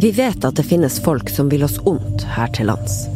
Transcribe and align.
Vi 0.00 0.10
vet 0.10 0.44
at 0.44 0.54
det 0.54 0.62
finnes 0.62 1.00
folk 1.02 1.30
som 1.30 1.48
vil 1.50 1.64
oss 1.66 1.80
ondt 1.82 2.22
her 2.36 2.46
til 2.54 2.68
lands. 2.70 3.08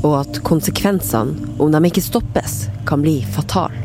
Og 0.00 0.14
at 0.22 0.38
konsekvensene, 0.46 1.50
om 1.60 1.74
de 1.74 1.80
ikke 1.84 2.04
stoppes, 2.04 2.54
kan 2.88 3.04
bli 3.04 3.18
fatale. 3.34 3.76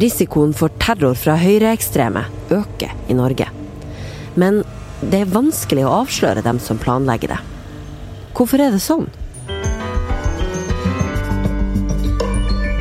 Risikoen 0.00 0.54
for 0.56 0.72
terror 0.80 1.12
fra 1.20 1.36
høyreekstreme 1.36 2.24
øker 2.48 2.96
i 3.12 3.18
Norge. 3.18 3.50
Men 4.40 4.62
det 5.04 5.20
er 5.20 5.36
vanskelig 5.36 5.84
å 5.84 5.92
avsløre 6.00 6.46
dem 6.48 6.56
som 6.56 6.80
planlegger 6.80 7.36
det. 7.36 7.40
Hvorfor 8.32 8.64
er 8.64 8.72
det 8.72 8.80
sånn? 8.80 9.10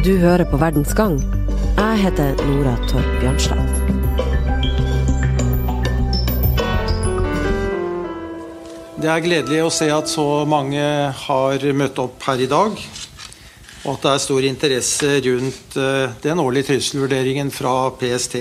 Du 0.07 0.13
hører 0.23 0.47
på 0.47 0.63
Verdens 0.63 0.95
gang. 0.95 1.20
Jeg 1.75 2.04
heter 2.07 2.47
Nora 2.47 2.79
Torp 2.88 3.20
Bjørnstad. 3.20 3.73
Det 9.04 9.10
er 9.12 9.20
gledelig 9.20 9.57
å 9.60 9.71
se 9.74 9.89
at 9.92 10.07
så 10.07 10.24
mange 10.48 10.80
har 11.25 11.64
møtt 11.75 11.98
opp 12.00 12.24
her 12.24 12.39
i 12.39 12.46
dag, 12.48 12.78
og 13.84 13.89
at 13.98 14.06
det 14.06 14.14
er 14.14 14.21
stor 14.24 14.46
interesse 14.48 15.10
rundt 15.25 15.75
eh, 15.75 16.14
den 16.24 16.39
årlige 16.39 16.70
trusselvurderingen 16.70 17.52
fra 17.52 17.74
PST. 18.00 18.38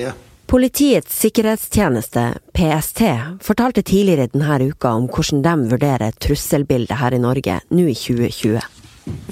Politiets 0.53 1.19
sikkerhetstjeneste, 1.25 2.29
PST, 2.55 3.03
fortalte 3.43 3.83
tidligere 3.83 4.29
denne 4.31 4.71
uka 4.71 4.95
om 5.01 5.11
hvordan 5.11 5.43
de 5.43 5.57
vurderer 5.75 6.15
trusselbildet 6.23 7.01
her 7.03 7.19
i 7.19 7.23
Norge 7.27 7.59
nå 7.75 7.91
i 7.91 7.99
2020. 7.99 8.63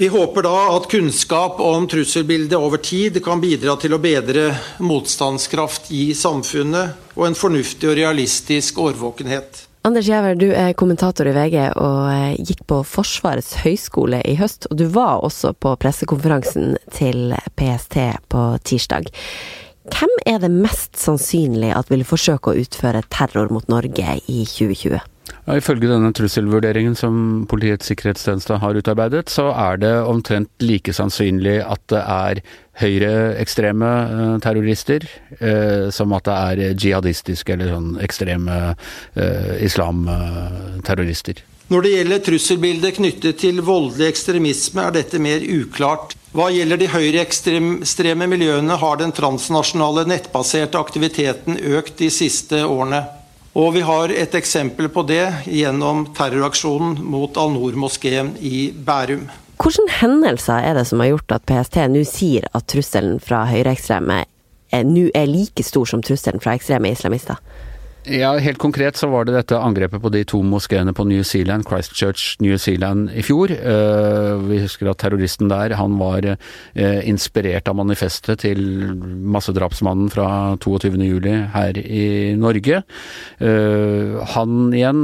Vi 0.03 0.11
håper 0.11 0.49
da 0.51 0.55
at 0.75 0.91
kunnskap 0.91 1.63
om 1.63 1.87
trusselbildet 1.87 2.59
over 2.59 2.83
tid 2.83 3.23
kan 3.23 3.39
bidra 3.39 3.79
til 3.79 3.95
å 3.95 4.03
bedre 4.03 4.49
motstandskraft 4.83 5.93
i 5.95 6.09
samfunnet 6.11 7.13
og 7.15 7.29
en 7.31 7.43
fornuftig 7.47 7.87
og 7.87 8.01
realistisk 8.03 8.83
årvåkenhet. 8.83 9.69
Anders 9.81 10.05
Giæver, 10.05 10.35
du 10.37 10.51
er 10.53 10.75
kommentator 10.77 11.25
i 11.25 11.31
VG 11.33 11.55
og 11.81 12.03
eh, 12.11 12.35
gikk 12.45 12.59
på 12.69 12.83
Forsvarets 12.85 13.55
høgskole 13.63 14.19
i 14.29 14.35
høst. 14.37 14.67
Og 14.69 14.77
du 14.77 14.83
var 14.93 15.23
også 15.25 15.55
på 15.57 15.71
pressekonferansen 15.81 16.75
til 16.93 17.33
PST 17.57 17.97
på 18.29 18.43
tirsdag. 18.61 19.09
Hvem 19.89 20.13
er 20.29 20.37
det 20.43 20.51
mest 20.53 21.01
sannsynlig 21.01 21.71
at 21.73 21.89
vil 21.89 22.05
forsøke 22.05 22.53
å 22.53 22.61
utføre 22.61 23.01
terror 23.09 23.49
mot 23.49 23.65
Norge 23.73 24.19
i 24.29 24.43
2020? 24.45 25.01
Ja, 25.45 25.55
ifølge 25.57 25.89
denne 25.89 26.11
trusselvurderingen 26.15 26.95
som 26.97 27.45
Politiets 27.49 27.89
sikkerhetstjeneste 27.89 28.57
har 28.61 28.77
utarbeidet, 28.77 29.29
så 29.29 29.49
er 29.53 29.79
det 29.81 29.93
omtrent 30.05 30.49
like 30.63 30.93
sannsynlig 30.93 31.59
at 31.61 31.81
det 31.93 32.01
er 32.01 32.41
høyreekstreme 32.81 33.91
eh, 34.01 34.33
terrorister 34.43 35.05
eh, 35.37 35.89
som 35.93 36.13
at 36.17 36.27
det 36.27 36.35
er 36.37 36.63
jihadistiske 36.73 37.53
eller 37.53 37.73
sånn 37.75 37.95
ekstreme 38.01 38.59
eh, 38.71 39.55
islamterrorister. 39.67 41.43
Når 41.71 41.85
det 41.85 41.91
gjelder 41.93 42.23
trusselbildet 42.25 42.97
knyttet 42.97 43.37
til 43.39 43.61
voldelig 43.63 44.09
ekstremisme, 44.11 44.83
er 44.83 44.97
dette 44.97 45.21
mer 45.23 45.45
uklart. 45.45 46.17
Hva 46.35 46.49
gjelder 46.51 46.81
de 46.81 46.89
høyreekstreme 46.91 48.27
miljøene, 48.27 48.75
har 48.81 48.99
den 48.99 49.13
transnasjonale 49.15 50.03
nettbaserte 50.09 50.79
aktiviteten 50.79 51.59
økt 51.77 51.97
de 52.01 52.11
siste 52.11 52.65
årene. 52.67 53.05
Og 53.51 53.73
vi 53.75 53.81
har 53.83 54.11
et 54.15 54.35
eksempel 54.37 54.87
på 54.87 55.03
det 55.03 55.25
gjennom 55.51 56.05
terroraksjonen 56.15 57.01
mot 57.03 57.35
Al-Noor-moskeen 57.35 58.37
i 58.39 58.69
Bærum. 58.71 59.25
Hvilke 59.61 59.97
hendelser 59.99 60.63
er 60.69 60.77
det 60.79 60.85
som 60.87 61.03
har 61.03 61.11
gjort 61.11 61.35
at 61.35 61.43
PST 61.49 61.81
nå 61.91 62.05
sier 62.07 62.47
at 62.55 62.69
trusselen 62.71 63.19
fra 63.21 63.43
høyreekstreme 63.49 64.23
nå 64.87 65.03
er 65.11 65.27
like 65.27 65.65
stor 65.67 65.89
som 65.89 65.99
trusselen 66.01 66.39
fra 66.39 66.55
ekstreme 66.55 66.93
islamister? 66.95 67.43
Ja, 68.09 68.31
Helt 68.41 68.57
konkret 68.57 68.97
så 68.97 69.05
var 69.11 69.27
det 69.27 69.35
dette 69.35 69.59
angrepet 69.61 70.01
på 70.01 70.09
de 70.09 70.23
to 70.25 70.39
moskeene 70.41 70.89
på 70.97 71.03
New 71.05 71.21
Zealand, 71.21 71.67
Christchurch 71.69 72.39
New 72.41 72.57
Zealand 72.57 73.11
i 73.13 73.21
fjor. 73.21 73.51
Uh, 73.53 74.41
vi 74.47 74.57
husker 74.63 74.89
at 74.89 74.97
terroristen 75.03 75.51
der 75.51 75.75
han 75.77 75.99
var 75.99 76.25
uh, 76.25 77.01
inspirert 77.05 77.69
av 77.69 77.77
manifestet 77.77 78.41
til 78.41 78.57
massedrapsmannen 79.21 80.09
fra 80.09 80.57
22.07. 80.57 81.27
her 81.53 81.77
i 81.77 82.07
Norge. 82.41 82.81
Uh, 83.37 84.17
han 84.33 84.73
igjen, 84.73 85.03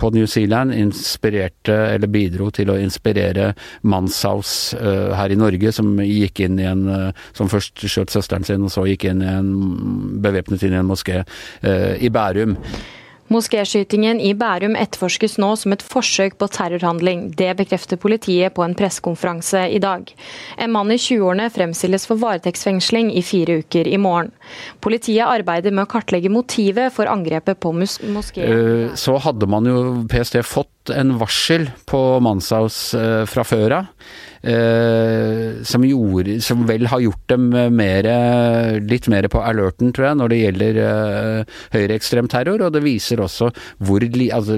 på 0.00 0.10
New 0.16 0.24
Zealand, 0.24 0.72
inspirerte, 0.72 1.76
eller 1.92 2.08
bidro 2.08 2.48
til 2.56 2.72
å 2.72 2.78
inspirere 2.80 3.50
Manshaus 3.84 4.72
her 4.80 5.32
i 5.32 5.36
Norge, 5.36 5.74
som 5.76 5.92
gikk 6.00 6.40
inn 6.46 6.58
i 6.60 6.66
en 6.68 6.80
Som 7.36 7.48
først 7.52 7.82
skjøt 7.84 8.12
søsteren 8.12 8.44
sin, 8.46 8.64
og 8.64 8.72
så 8.72 8.86
gikk 8.88 9.04
inn 9.10 9.20
i 9.22 9.28
en 9.28 9.50
bevæpnet 10.22 10.62
inn 10.64 10.74
i 10.74 10.80
en 10.80 10.88
moské 10.88 11.20
i 12.00 12.08
Bærum 12.12 12.29
Bærum. 12.30 12.56
Moskéskytingen 13.30 14.18
i 14.18 14.32
Bærum 14.34 14.74
etterforskes 14.74 15.36
nå 15.38 15.52
som 15.54 15.70
et 15.70 15.84
forsøk 15.86 16.34
på 16.40 16.48
terrorhandling. 16.50 17.28
Det 17.38 17.52
bekrefter 17.60 17.98
politiet 18.00 18.56
på 18.56 18.64
en 18.64 18.74
pressekonferanse 18.74 19.68
i 19.70 19.78
dag. 19.78 20.08
En 20.58 20.72
mann 20.74 20.90
i 20.90 20.98
20-årene 20.98 21.46
fremstilles 21.54 22.08
for 22.10 22.18
varetektsfengsling 22.18 23.12
i 23.14 23.22
fire 23.22 23.60
uker 23.62 23.86
i 23.86 24.00
morgen. 24.02 24.32
Politiet 24.82 25.30
arbeider 25.30 25.70
med 25.70 25.86
å 25.86 25.92
kartlegge 25.92 26.32
motivet 26.32 26.90
for 26.96 27.10
angrepet 27.10 27.60
på 27.62 27.70
mos 27.70 28.00
moskeen. 28.02 28.50
Eh, 28.50 28.98
så 28.98 29.14
hadde 29.22 29.46
man 29.46 29.70
jo 29.70 29.78
PST 30.10 30.40
fått 30.42 30.90
en 30.90 31.14
varsel 31.22 31.68
på 31.86 32.02
Manshaus 32.26 32.82
eh, 32.98 33.22
fra 33.30 33.46
før 33.46 33.78
av. 33.78 33.94
Eh, 34.40 35.62
som, 35.62 35.84
gjorde, 35.84 36.38
som, 36.40 36.64
vel 36.68 36.86
har 36.88 37.02
gjort 37.04 37.24
dem 37.28 37.50
mer, 37.76 38.06
litt 38.88 39.08
mer 39.12 39.28
på 39.28 39.42
alerten, 39.44 39.92
tror 39.92 40.10
jeg, 40.10 40.18
når 40.20 40.32
det 40.32 40.38
gjelder 40.40 40.78
uh, 40.80 41.56
høyreekstrem 41.74 42.28
terror. 42.32 42.64
Og 42.64 42.72
det 42.72 42.84
viser 42.84 43.20
også 43.20 43.50
hvor 43.84 44.04
altså, 44.04 44.56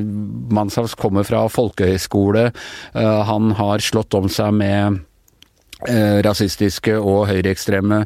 Manshaus 0.54 0.94
kommer 0.98 1.26
fra 1.26 1.44
folkehøyskole. 1.50 2.50
Han 2.94 3.56
har 3.58 3.82
slått 3.82 4.14
om 4.18 4.30
seg 4.30 4.54
med 4.58 5.02
Eh, 5.82 6.20
rasistiske 6.22 6.92
og 6.94 7.24
høyreekstreme 7.26 8.04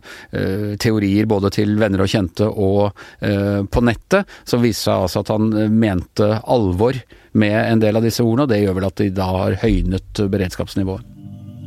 teorier 0.81 1.27
både 1.29 1.51
til 1.53 1.75
venner 1.77 2.01
og 2.01 2.09
kjente 2.09 2.47
og 2.49 3.03
på 3.21 3.83
nettet, 3.85 4.33
som 4.49 4.65
viste 4.65 4.87
seg 4.87 5.05
altså 5.05 5.21
at 5.21 5.33
han 5.35 5.51
mente 5.77 6.31
alvor 6.41 6.97
med 7.37 7.59
en 7.59 7.83
del 7.85 8.01
av 8.01 8.07
disse 8.07 8.25
ordene, 8.25 8.47
og 8.47 8.55
det 8.55 8.63
gjør 8.63 8.79
vel 8.81 8.89
at 8.89 9.03
de 9.03 9.11
da 9.21 9.29
har 9.29 9.59
høynet 9.67 10.25
beredskapsnivået. 10.25 11.16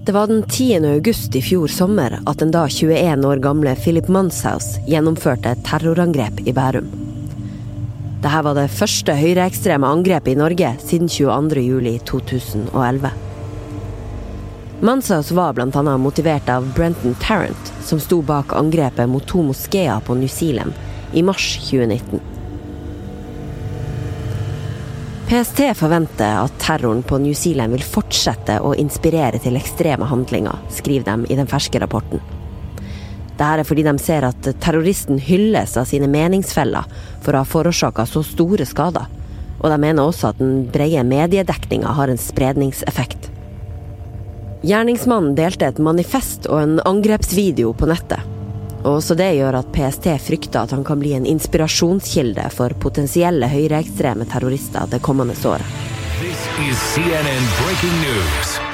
Det 0.10 0.14
var 0.14 0.28
den 0.28 0.44
10. 0.44 0.86
august 0.96 1.36
i 1.36 1.42
fjor 1.42 1.68
sommer 1.68 2.16
at 2.26 2.40
den 2.42 2.50
da 2.50 2.64
21 2.66 3.26
år 3.30 3.42
gamle 3.44 3.76
Philip 3.78 4.08
Manshaus 4.10 4.80
gjennomførte 4.90 5.52
et 5.54 5.62
terrorangrep 5.68 6.40
i 6.50 6.54
Bærum. 6.58 6.88
Dette 8.24 8.40
var 8.48 8.58
det 8.58 8.72
første 8.74 9.14
høyreekstreme 9.14 9.86
angrepet 9.86 10.34
i 10.34 10.40
Norge 10.40 10.72
siden 10.82 11.14
22.07.2011. 11.14 13.06
Manshaus 14.82 15.30
var 15.38 15.54
bl.a. 15.54 15.86
motivert 16.02 16.50
av 16.50 16.66
Brenton 16.74 17.14
Tarrant, 17.22 17.74
som 17.86 18.02
sto 18.02 18.24
bak 18.26 18.58
angrepet 18.58 19.06
mot 19.14 19.30
to 19.30 19.46
moskeer 19.46 20.02
på 20.02 20.18
New 20.18 20.34
Zealand 20.40 20.74
i 21.14 21.22
mars 21.22 21.54
2019. 21.70 22.39
PST 25.30 25.60
forventer 25.78 26.40
at 26.42 26.56
terroren 26.58 27.04
på 27.06 27.20
New 27.22 27.36
Zealand 27.38 27.76
vil 27.76 27.84
fortsette 27.86 28.56
å 28.66 28.72
inspirere 28.82 29.38
til 29.38 29.60
ekstreme 29.60 30.08
handlinger, 30.10 30.58
skriver 30.74 31.06
de 31.06 31.30
i 31.30 31.38
den 31.38 31.46
ferske 31.52 31.78
rapporten. 31.84 32.24
Dette 33.38 33.50
er 33.62 33.62
fordi 33.62 33.84
de 33.86 33.94
ser 34.02 34.26
at 34.26 34.50
terroristen 34.64 35.22
hylles 35.22 35.76
av 35.78 35.86
sine 35.86 36.10
meningsfeller 36.10 36.90
for 37.22 37.38
å 37.38 37.44
ha 37.44 37.50
forårsaka 37.52 38.08
så 38.10 38.24
store 38.26 38.66
skader. 38.66 39.06
Og 39.60 39.70
de 39.70 39.78
mener 39.78 40.02
også 40.02 40.32
at 40.32 40.42
den 40.42 40.66
brede 40.74 41.06
mediedekninga 41.06 41.94
har 41.94 42.10
en 42.10 42.18
spredningseffekt. 42.18 43.30
Gjerningsmannen 44.66 45.38
delte 45.38 45.70
et 45.70 45.78
manifest 45.78 46.50
og 46.50 46.64
en 46.64 46.78
angrepsvideo 46.90 47.78
på 47.78 47.94
nettet. 47.94 48.39
Og 48.84 49.00
også 49.00 49.18
det 49.20 49.34
gjør 49.36 49.60
at 49.60 49.74
PST 49.76 50.08
frykter 50.24 50.64
at 50.64 50.76
han 50.76 50.86
kan 50.88 51.02
bli 51.02 51.14
en 51.18 51.28
inspirasjonskilde 51.28 52.48
for 52.56 52.76
potensielle 52.80 53.52
høyreekstreme 53.52 54.28
terrorister 54.32 54.88
det 54.92 55.04
kommende 55.04 55.36
året. 55.46 55.78
This 56.20 56.48
is 56.64 56.78
CNN 56.96 57.46
breaking 57.60 58.02
news. 58.08 58.69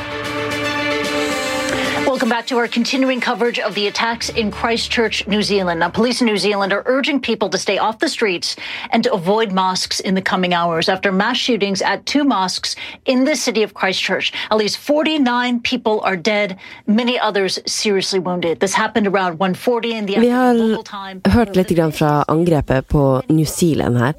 Welcome 2.16 2.30
back 2.30 2.48
to 2.48 2.58
our 2.60 2.70
continuing 2.70 3.20
coverage 3.20 3.60
of 3.60 3.76
the 3.76 3.88
attacks 3.88 4.30
in 4.30 4.50
Christchurch, 4.50 5.28
New 5.28 5.42
Zealand. 5.42 5.82
Now, 5.82 5.90
police 5.90 6.22
in 6.22 6.28
New 6.28 6.38
Zealand 6.38 6.72
are 6.72 6.82
urging 6.86 7.20
people 7.20 7.50
to 7.50 7.58
stay 7.58 7.78
off 7.78 8.00
the 8.00 8.08
streets 8.08 8.56
and 8.92 9.04
to 9.04 9.12
avoid 9.12 9.52
mosques 9.52 10.00
in 10.00 10.16
the 10.16 10.22
coming 10.22 10.54
hours 10.54 10.88
after 10.88 11.12
mass 11.12 11.36
shootings 11.36 11.82
at 11.82 12.06
two 12.06 12.24
mosques 12.24 12.78
in 13.04 13.26
the 13.26 13.36
city 13.36 13.64
of 13.64 13.74
Christchurch. 13.74 14.32
At 14.50 14.56
least 14.56 14.78
49 14.78 15.60
people 15.60 16.00
are 16.06 16.16
dead, 16.16 16.58
many 16.88 17.20
others 17.20 17.60
seriously 17.66 18.20
wounded. 18.20 18.62
This 18.62 18.76
happened 18.76 19.08
around 19.08 19.38
1:40 19.38 19.92
in 19.92 20.06
the 20.06 20.16
local 20.54 20.84
time. 20.84 21.20
Vi 21.24 21.30
har 21.30 21.40
hørt 21.40 21.56
litt 21.56 21.96
fra 21.98 22.24
angrepet 22.28 22.88
på 22.88 23.22
New 23.28 23.46
Zealand 23.46 23.98
her. 23.98 24.14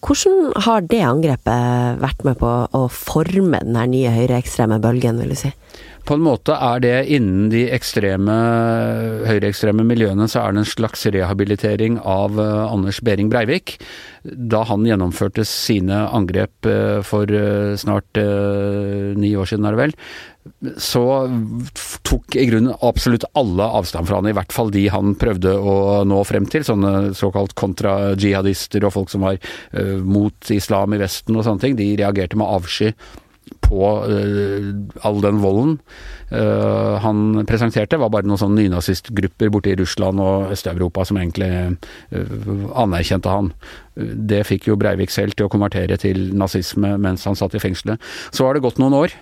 Hvordan 0.00 0.52
har 0.64 0.86
det 0.88 1.02
angrepet 1.04 2.00
vært 2.00 2.22
med 2.24 2.38
på 2.40 2.50
å 2.72 2.86
forme 2.88 3.60
den 3.66 3.76
nye 3.92 4.12
høyreekstreme 4.14 4.80
bølgen, 4.80 5.20
vil 5.20 5.34
du 5.34 5.38
si? 5.38 5.52
På 6.08 6.16
en 6.16 6.24
måte 6.24 6.56
er 6.56 6.80
det 6.82 6.94
innen 7.12 7.50
de 7.52 7.66
ekstreme, 7.70 8.34
høyreekstreme 9.28 9.84
miljøene 9.86 10.26
så 10.30 10.40
er 10.42 10.56
det 10.56 10.64
en 10.64 10.70
slags 10.72 11.04
rehabilitering 11.12 12.00
av 12.00 12.40
uh, 12.40 12.64
Anders 12.72 13.02
Behring 13.04 13.28
Breivik. 13.30 13.76
Da 14.22 14.64
han 14.68 14.84
gjennomførte 14.84 15.46
sine 15.48 16.02
angrep 16.12 16.68
uh, 16.68 17.00
for 17.06 17.30
uh, 17.30 17.76
snart 17.80 18.20
ni 19.16 19.32
år 19.38 19.48
siden, 19.48 19.64
er 19.64 19.76
det 19.76 19.80
vel, 19.80 19.94
så 20.80 21.02
tok 22.08 22.36
i 22.36 22.46
grunnen 22.48 22.76
absolutt 22.84 23.26
alle 23.38 23.64
avstand 23.80 24.08
fra 24.08 24.20
han, 24.20 24.28
i 24.30 24.36
hvert 24.36 24.52
fall 24.54 24.72
de 24.74 24.86
han 24.92 25.14
prøvde 25.20 25.52
å 25.56 25.74
nå 26.08 26.20
frem 26.28 26.48
til. 26.50 26.64
Sånne 26.66 27.12
såkalt 27.16 27.56
kontra-jihadister 27.60 28.84
og 28.88 28.94
folk 28.96 29.12
som 29.12 29.26
var 29.28 29.40
mot 30.04 30.52
islam 30.52 30.96
i 30.96 31.00
Vesten 31.02 31.36
og 31.36 31.44
sånne 31.46 31.64
ting. 31.64 31.76
De 31.80 31.92
reagerte 32.00 32.40
med 32.40 32.48
avsky 32.48 32.94
på 33.70 33.86
uh, 34.06 34.70
all 35.06 35.20
den 35.22 35.40
volden 35.42 35.76
uh, 36.30 36.98
han 37.02 37.44
presenterte, 37.48 37.98
var 38.00 38.12
bare 38.12 38.28
noen 38.28 38.40
sånne 38.40 38.64
nynazistgrupper 38.64 39.50
borte 39.52 39.72
i 39.72 39.78
Russland 39.78 40.22
og 40.22 40.52
Øst-Europa 40.54 41.06
som 41.08 41.20
egentlig 41.20 41.50
uh, 41.50 42.66
anerkjente 42.82 43.30
han. 43.30 43.52
Det 43.94 44.44
fikk 44.48 44.70
jo 44.70 44.78
Breivik 44.80 45.12
selv 45.12 45.36
til 45.36 45.48
å 45.48 45.52
konvertere 45.52 45.98
til 46.00 46.30
nazisme 46.38 46.94
mens 47.02 47.26
han 47.28 47.38
satt 47.38 47.56
i 47.58 47.62
fengselet. 47.62 48.00
Så 48.32 48.46
har 48.46 48.56
det 48.56 48.64
gått 48.64 48.78
noen 48.80 48.96
år. 48.96 49.16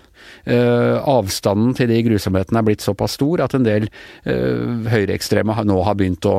avstanden 1.09 1.75
til 1.75 1.89
de 1.89 1.99
grusomhetene 2.05 2.61
er 2.61 2.67
blitt 2.67 2.85
såpass 2.85 3.17
stor 3.17 3.41
at 3.43 3.55
en 3.57 3.65
del 3.67 3.89
høyreekstreme 4.25 5.57
nå 5.67 5.79
har 5.87 5.97
begynt 5.99 6.29
å 6.29 6.37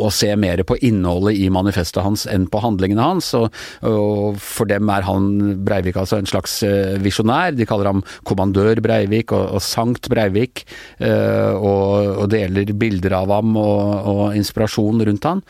å 0.00 0.10
se 0.14 0.30
mer 0.40 0.62
på 0.66 0.76
innholdet 0.86 1.38
i 1.40 1.48
manifestet 1.52 2.02
hans 2.04 2.26
enn 2.30 2.46
på 2.50 2.62
handlingene 2.64 3.04
hans. 3.04 3.30
Og, 3.38 3.48
og 3.88 4.40
for 4.42 4.70
dem 4.70 4.90
er 4.92 5.06
han 5.06 5.30
Breivik 5.66 5.98
altså 6.00 6.18
en 6.20 6.30
slags 6.30 6.58
uh, 6.66 6.96
visjonær. 7.04 7.54
De 7.56 7.68
kaller 7.68 7.90
ham 7.92 8.02
kommandør 8.28 8.82
Breivik 8.84 9.34
og, 9.34 9.46
og 9.56 9.64
Sankt 9.64 10.10
Breivik, 10.12 10.64
uh, 11.02 11.54
og, 11.54 11.94
og, 12.24 12.26
deler 12.34 12.74
bilder 12.74 13.18
av 13.20 13.32
ham 13.38 13.56
og, 13.60 14.10
og 14.10 14.38
inspirasjon 14.38 15.04
rundt 15.08 15.30
han. 15.30 15.42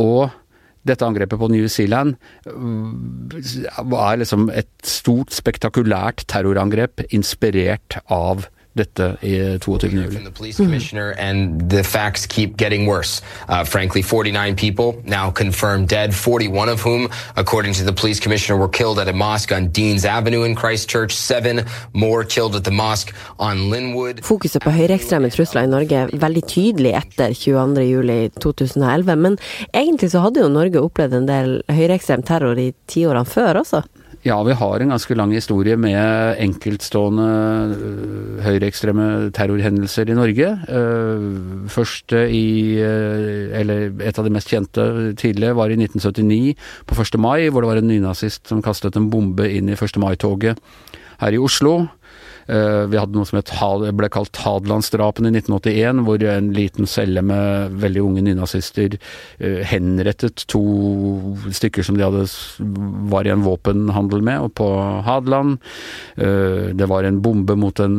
Og 0.00 0.26
dette 0.86 1.02
angrepet 1.02 1.40
på 1.40 1.48
New 1.50 1.66
Zealand 1.72 2.14
var 2.46 4.12
uh, 4.14 4.18
liksom 4.20 4.50
et 4.54 4.70
stort, 4.86 5.34
spektakulært 5.34 6.26
terrorangrep 6.30 7.08
inspirert 7.10 7.98
av 8.06 8.46
dette 8.76 9.16
i 9.22 9.58
22. 9.58 9.88
juli. 9.88 10.22
The 10.22 10.30
police 10.30 10.56
commissioner 10.56 11.14
and 11.18 11.70
the 11.70 11.82
facts 11.82 12.26
keep 12.26 12.56
getting 12.56 12.86
worse. 12.86 13.22
Uh, 13.48 13.64
frankly, 13.64 14.02
49 14.02 14.54
people 14.56 15.00
now 15.04 15.30
confirmed 15.30 15.88
dead, 15.88 16.14
41 16.14 16.68
of 16.68 16.80
whom, 16.84 17.08
according 17.36 17.74
to 17.74 17.84
the 17.84 17.92
police 17.92 18.20
commissioner, 18.20 18.58
were 18.58 18.68
killed 18.68 18.98
at 18.98 19.08
a 19.08 19.12
mosque 19.12 19.52
on 19.52 19.68
Deans 19.68 20.04
Avenue 20.04 20.44
in 20.44 20.54
Christchurch. 20.54 21.12
Seven 21.12 21.64
more 21.92 22.24
killed 22.24 22.54
at 22.56 22.64
the 22.64 22.70
mosque 22.70 23.14
on 23.38 23.70
Linwood. 23.70 24.20
Fokuset 24.22 24.62
på 24.62 24.70
høyreekstreme 24.70 25.30
trusler 25.32 25.64
i 25.64 25.70
Norge 25.72 25.96
er 25.96 26.12
veldig 26.12 26.44
tydelig 26.50 26.92
etter 27.00 27.36
22.07.2011, 27.36 29.14
men 29.16 29.38
egentlig 29.72 30.10
så 30.12 30.24
hadde 30.26 30.42
jo 30.44 30.52
Norge 30.52 30.82
opplevd 30.82 31.20
en 31.20 31.30
del 31.30 31.62
høyreekstrem 31.72 32.22
terror 32.26 32.58
i 32.60 32.72
tiårene 32.90 33.24
før 33.28 33.62
også? 33.64 33.82
Ja, 34.24 34.36
vi 34.42 34.54
har 34.56 34.80
en 34.80 34.90
ganske 34.90 35.14
lang 35.14 35.32
historie 35.34 35.76
med 35.76 36.38
enkeltstående 36.42 37.26
øh, 37.76 38.38
høyreekstreme 38.46 39.30
terrorhendelser 39.36 40.08
i 40.08 40.16
Norge. 40.16 40.48
Øh, 40.68 41.68
først 41.68 42.12
i 42.12 42.78
øh, 42.80 43.60
Eller 43.60 43.92
et 44.00 44.18
av 44.18 44.24
de 44.24 44.32
mest 44.32 44.48
kjente 44.48 45.14
tidligere 45.14 45.56
var 45.56 45.70
i 45.70 45.76
1979, 45.78 46.56
på 46.86 47.00
1. 47.02 47.20
mai, 47.20 47.48
hvor 47.48 47.60
det 47.60 47.70
var 47.70 47.82
en 47.82 47.88
nynazist 47.88 48.48
som 48.48 48.62
kastet 48.62 48.96
en 48.96 49.10
bombe 49.10 49.46
inn 49.50 49.68
i 49.68 49.76
1. 49.76 50.00
mai-toget 50.00 50.58
her 51.20 51.36
i 51.36 51.38
Oslo. 51.38 51.86
Eh, 52.46 52.84
vi 52.86 52.98
hadde 52.98 53.16
noe 53.16 53.26
som 53.26 53.40
het, 53.40 53.50
ble 53.98 54.08
kalt 54.12 54.38
Hadelandsdrapene 54.42 55.32
i 55.32 55.36
1981, 55.40 56.02
hvor 56.06 56.24
en 56.30 56.52
liten 56.54 56.86
celle 56.90 57.22
med 57.26 57.74
veldig 57.82 58.04
unge 58.04 58.22
nynazister 58.26 58.94
eh, 58.96 59.62
henrettet 59.66 60.46
to 60.50 60.62
stykker 61.50 61.86
som 61.86 61.98
de 61.98 62.06
hadde 62.06 62.26
var 63.10 63.26
i 63.26 63.32
en 63.34 63.44
våpenhandel 63.46 64.22
med, 64.26 64.52
på 64.58 64.68
Hadeland. 65.06 65.58
Eh, 66.16 66.70
det 66.76 66.90
var 66.90 67.06
en 67.06 67.20
bombe 67.24 67.58
mot 67.58 67.82
en 67.82 67.96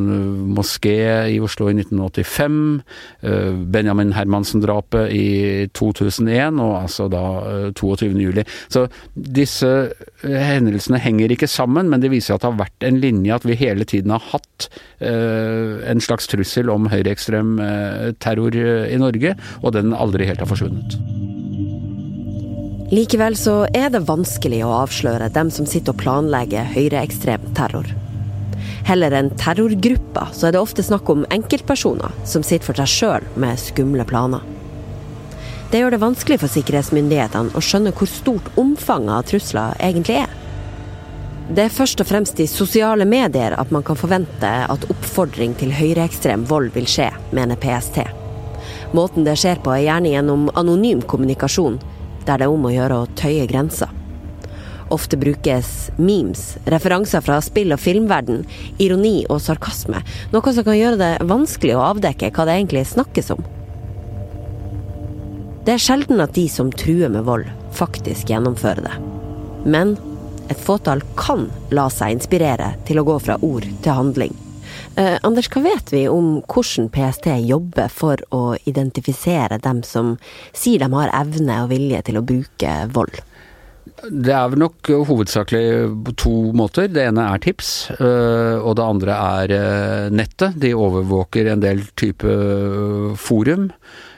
moské 0.55 0.97
i 1.33 1.39
Oslo 1.43 1.69
i 1.71 1.75
1985. 1.75 2.57
Benjamin 3.73 4.13
Hermansen-drapet 4.15 5.11
i 5.13 5.67
2001, 5.75 6.59
og 6.63 6.73
altså 6.83 7.07
da 7.11 7.23
22. 7.75 8.09
juli. 8.21 8.43
Så 8.71 8.85
disse 9.13 9.69
hendelsene 10.23 10.99
henger 11.01 11.33
ikke 11.33 11.49
sammen, 11.51 11.89
men 11.91 12.03
det 12.03 12.11
viser 12.13 12.35
at 12.35 12.43
det 12.43 12.51
har 12.51 12.61
vært 12.61 12.87
en 12.87 12.99
linje 13.01 13.35
at 13.35 13.45
vi 13.47 13.57
hele 13.59 13.87
tiden 13.87 14.13
har 14.15 14.23
hatt 14.31 14.36
hatt 14.37 14.69
eh, 15.03 15.83
en 15.91 16.01
slags 16.03 16.29
trussel 16.31 16.71
om 16.73 16.87
høyreekstrem 16.91 17.57
eh, 17.63 18.09
terror 18.23 18.55
eh, 18.55 18.87
i 18.93 18.99
Norge, 19.01 19.35
og 19.61 19.75
den 19.75 19.93
aldri 19.97 20.29
helt 20.29 20.43
har 20.43 20.49
forsvunnet. 20.49 20.97
Likevel 22.87 23.35
så 23.35 23.65
er 23.75 23.89
det 23.91 24.05
vanskelig 24.07 24.61
å 24.63 24.75
avsløre 24.85 25.27
dem 25.35 25.49
som 25.51 25.67
sitter 25.67 25.91
og 25.91 25.99
planlegger 25.99 26.69
høyreekstrem 26.71 27.49
terror. 27.57 27.89
Heller 28.87 29.11
enn 29.17 29.33
terrorgrupper, 29.35 30.31
så 30.31 30.47
er 30.47 30.55
det 30.55 30.61
ofte 30.63 30.85
snakk 30.85 31.09
om 31.11 31.25
enkeltpersoner 31.35 32.13
som 32.23 32.45
sitter 32.47 32.69
for 32.69 32.79
seg 32.79 32.93
sjøl 32.93 33.27
med 33.35 33.59
skumle 33.59 34.07
planer. 34.07 34.45
Det 35.67 35.81
gjør 35.81 35.97
det 35.97 35.99
vanskelig 35.99 36.39
for 36.39 36.53
sikkerhetsmyndighetene 36.53 37.51
å 37.51 37.63
skjønne 37.63 37.91
hvor 37.91 38.07
stort 38.07 38.47
omfanget 38.55 39.15
av 39.17 39.25
trusler 39.27 39.81
egentlig 39.83 40.21
er. 40.21 40.31
Det 41.47 41.63
er 41.63 41.71
først 41.71 42.01
og 42.03 42.09
fremst 42.09 42.39
i 42.43 42.45
sosiale 42.51 43.05
medier 43.07 43.53
at 43.55 43.69
man 43.71 43.83
kan 43.87 43.95
forvente 43.95 44.47
at 44.67 44.87
oppfordring 44.91 45.53
til 45.55 45.71
høyreekstrem 45.71 46.43
vold 46.49 46.73
vil 46.75 46.87
skje, 46.91 47.07
mener 47.31 47.55
PST. 47.61 48.01
Måten 48.97 49.23
det 49.23 49.37
skjer 49.39 49.61
på 49.63 49.71
er 49.71 49.85
gjerne 49.85 50.11
gjennom 50.11 50.49
anonym 50.59 50.99
kommunikasjon, 51.07 51.77
der 52.27 52.41
det 52.41 52.49
er 52.49 52.51
om 52.51 52.67
å 52.67 52.73
gjøre 52.73 52.97
å 52.99 53.07
tøye 53.15 53.45
grenser. 53.47 53.93
Ofte 54.91 55.19
brukes 55.19 55.69
memes, 55.95 56.57
referanser 56.67 57.23
fra 57.23 57.39
spill- 57.43 57.75
og 57.75 57.79
filmverden, 57.79 58.43
ironi 58.83 59.21
og 59.31 59.39
sarkasme, 59.43 60.03
noe 60.35 60.53
som 60.55 60.67
kan 60.67 60.75
gjøre 60.79 60.99
det 60.99 61.13
vanskelig 61.31 61.75
å 61.75 61.85
avdekke 61.93 62.33
hva 62.35 62.47
det 62.47 62.57
egentlig 62.57 62.83
snakkes 62.91 63.31
om. 63.35 63.47
Det 65.63 65.75
er 65.75 65.83
sjelden 65.83 66.23
at 66.23 66.35
de 66.35 66.45
som 66.51 66.71
truer 66.75 67.11
med 67.11 67.23
vold, 67.27 67.47
faktisk 67.75 68.31
gjennomfører 68.31 68.87
det. 68.87 68.93
Men 69.67 69.95
et 70.49 70.59
fåtall 70.59 71.03
kan 71.19 71.47
la 71.75 71.87
seg 71.93 72.17
inspirere 72.17 72.73
til 72.87 73.01
å 73.01 73.05
gå 73.07 73.17
fra 73.23 73.37
ord 73.45 73.67
til 73.83 73.97
handling. 73.99 74.35
Eh, 74.97 75.15
Anders, 75.25 75.49
hva 75.53 75.61
vet 75.65 75.93
vi 75.93 76.07
om 76.09 76.41
hvordan 76.49 76.89
PST 76.93 77.29
jobber 77.45 77.91
for 77.93 78.21
å 78.33 78.57
identifisere 78.65 79.59
dem 79.63 79.83
som 79.85 80.15
sier 80.53 80.83
de 80.83 80.91
har 80.93 81.13
evne 81.15 81.63
og 81.63 81.71
vilje 81.73 82.03
til 82.09 82.19
å 82.19 82.25
bruke 82.25 82.77
vold? 82.93 83.21
Det 83.97 84.33
er 84.33 84.49
vel 84.51 84.61
nok 84.61 84.89
hovedsakelig 85.09 85.67
på 86.05 86.13
to 86.21 86.33
måter. 86.57 86.89
Det 86.91 87.07
ene 87.09 87.23
er 87.31 87.41
tips, 87.41 87.69
eh, 87.97 88.57
og 88.59 88.75
det 88.77 88.85
andre 88.85 89.15
er 89.39 89.53
eh, 89.55 90.09
nettet. 90.13 90.59
De 90.61 90.73
overvåker 90.77 91.49
en 91.53 91.63
del 91.63 91.81
type 91.97 92.35
forum, 93.17 93.71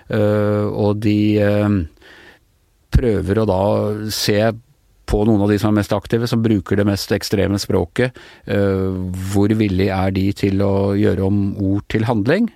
eh, 0.09 0.65
og 0.67 0.99
de 1.05 1.19
prøver 2.89 3.39
å 3.39 3.47
da 3.47 3.61
se 4.11 4.41
på 5.09 5.23
noen 5.25 5.41
av 5.41 5.49
de 5.51 5.57
som 5.61 5.73
er 5.73 5.79
mest 5.81 5.93
aktive, 5.95 6.29
som 6.29 6.43
bruker 6.45 6.79
det 6.79 6.87
mest 6.87 7.11
ekstreme 7.15 7.59
språket. 7.61 8.17
Eh, 8.45 8.87
hvor 9.33 9.53
villig 9.57 9.89
er 9.93 10.13
de 10.15 10.27
til 10.37 10.61
å 10.65 10.93
gjøre 10.97 11.25
om 11.25 11.43
ord 11.57 11.87
til 11.91 12.05
handling? 12.09 12.49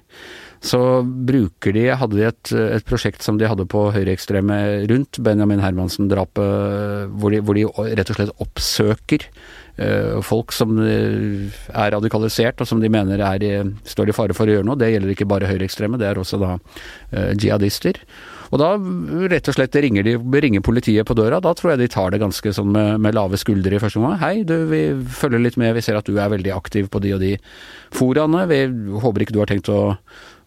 Så 0.63 0.79
bruker 1.03 1.75
de 1.75 1.89
Hadde 1.99 2.15
de 2.15 2.27
et, 2.29 2.53
et 2.77 2.85
prosjekt 2.87 3.25
som 3.25 3.39
de 3.39 3.49
hadde 3.49 3.65
på 3.69 3.89
høyreekstreme 3.91 4.59
rundt 4.91 5.19
Benjamin 5.23 5.61
Hermansen-drapet, 5.63 7.11
hvor, 7.19 7.35
hvor, 7.43 7.59
de 7.59 7.67
rett 7.99 8.13
og 8.13 8.19
slett 8.19 8.43
oppsøker 8.43 9.25
uh, 9.27 10.21
folk 10.23 10.55
som 10.55 10.77
er 10.83 11.91
radikalisert 11.97 12.63
og 12.63 12.69
som 12.69 12.83
de 12.83 12.91
mener 12.91 13.23
er, 13.27 13.73
står 13.87 14.13
i 14.13 14.15
fare 14.15 14.37
for 14.37 14.47
å 14.47 14.55
gjøre 14.55 14.69
noe. 14.69 14.79
Det 14.79 14.93
gjelder 14.93 15.15
ikke 15.15 15.27
bare 15.29 15.51
høyreekstreme, 15.51 15.99
det 15.99 16.07
er 16.13 16.21
også 16.21 16.39
da 16.41 16.55
uh, 16.55 17.33
jihadister. 17.35 17.99
Og 18.53 18.59
da 18.61 18.75
rett 19.31 19.47
og 19.49 19.55
slett 19.55 19.75
ringer, 19.81 20.05
de, 20.05 20.13
ringer 20.45 20.61
politiet 20.61 21.07
på 21.09 21.15
døra. 21.17 21.39
Da 21.41 21.55
tror 21.57 21.71
jeg 21.73 21.81
de 21.81 21.87
tar 21.89 22.13
det 22.13 22.19
ganske 22.21 22.51
sånn 22.53 22.69
med, 22.75 22.99
med 23.01 23.15
lave 23.17 23.39
skuldre 23.41 23.73
i 23.73 23.81
første 23.81 23.97
omgang. 23.97 24.19
Hei, 24.21 24.43
du, 24.45 24.53
vi 24.69 24.83
følger 25.09 25.41
litt 25.41 25.57
med, 25.57 25.73
vi 25.73 25.81
ser 25.81 25.97
at 25.97 26.05
du 26.05 26.19
er 26.21 26.29
veldig 26.29 26.53
aktiv 26.53 26.91
på 26.93 27.01
de 27.01 27.15
og 27.15 27.23
de 27.23 27.31
foraene. 27.97 28.45
Vi 28.51 28.61
håper 29.01 29.25
ikke 29.25 29.33
du 29.33 29.41
har 29.41 29.49
tenkt 29.49 29.73
å 29.73 29.95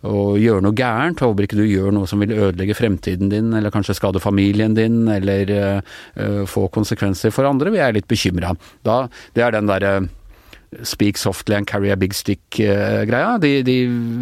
å 0.06 0.36
gjøre 0.40 0.64
noe 0.64 0.76
gærent. 0.76 1.22
Håper 1.22 1.46
ikke 1.46 1.58
du 1.60 1.64
gjør 1.66 1.94
noe 1.94 2.10
som 2.10 2.22
vil 2.22 2.34
ødelegge 2.34 2.76
fremtiden 2.78 3.32
din, 3.32 3.52
eller 3.56 3.75
kanskje 3.75 3.96
skade 3.98 4.22
familien 4.22 4.76
din, 4.76 5.04
eller 5.12 5.52
uh, 5.56 6.44
få 6.48 6.68
konsekvenser 6.75 7.34
for 7.34 7.48
andre. 7.48 7.75
Vi 7.75 7.82
er 7.82 7.96
litt 7.96 8.08
bekymra. 8.10 8.54
Det 8.86 9.44
er 9.44 9.56
den 9.56 9.70
derre 9.70 9.98
speak 10.82 11.18
softly 11.18 11.54
and 11.56 11.66
carry 11.66 11.90
a 11.90 11.96
big 11.96 12.14
stick-greia. 12.14 13.38
De, 13.38 13.62
de, 13.62 13.76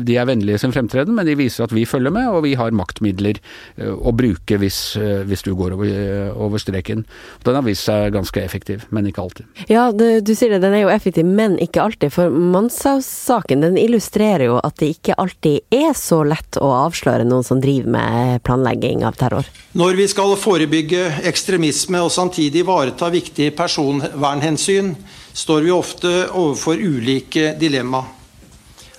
de, 0.05 0.17
er 0.17 0.29
vennlige 0.29 0.59
i 0.59 0.63
sin 0.63 0.75
fremtreden, 0.75 1.15
men 1.17 1.27
de 1.27 1.37
viser 1.39 1.67
at 1.67 1.75
vi 1.75 1.87
følger 1.89 2.13
med, 2.15 2.29
og 2.31 2.45
vi 2.47 2.55
har 2.59 2.75
maktmidler 2.77 3.41
eh, 3.41 3.91
å 3.91 4.13
bruke 4.17 4.59
hvis, 4.61 4.97
eh, 5.01 5.25
hvis 5.29 5.45
du 5.47 5.55
går 5.59 5.77
over, 5.77 5.95
over, 6.35 6.63
streken. 6.63 7.05
Den 7.45 7.59
har 7.59 7.67
vist 7.67 7.89
seg 7.89 8.15
ganske 8.15 8.43
effektiv, 8.43 8.87
men 8.95 9.09
ikke 9.11 9.25
alltid. 9.25 9.65
Ja, 9.71 9.89
du, 9.93 10.21
du 10.25 10.35
sier 10.37 10.55
det, 10.55 10.63
den 10.65 10.77
er 10.77 10.85
jo 10.85 10.93
effektiv, 10.95 11.27
men 11.27 11.57
ikke 11.63 11.83
alltid. 11.85 12.13
For 12.15 12.33
Manshaus-saken 12.33 13.65
den 13.65 13.81
illustrerer 13.81 14.47
jo 14.49 14.61
at 14.63 14.79
det 14.83 14.95
ikke 14.99 15.19
alltid 15.21 15.75
er 15.75 15.93
så 15.99 16.23
lett 16.29 16.61
å 16.61 16.71
avsløre 16.85 17.27
noen 17.29 17.47
som 17.47 17.61
driver 17.63 17.97
med 17.97 18.45
planlegging 18.47 19.05
av 19.07 19.19
terror. 19.21 19.49
Når 19.75 19.99
vi 19.99 20.09
skal 20.11 20.37
forebygge 20.39 21.07
ekstremisme 21.27 22.01
og 22.05 22.13
samtidig 22.15 22.63
ivareta 22.63 23.11
viktige 23.13 23.55
personvernhensyn, 23.57 24.95
står 25.35 25.67
vi 25.67 25.71
ofte 25.75 26.13
overfor 26.31 26.79
ulike 26.79 27.53
dilemma. 27.59 28.05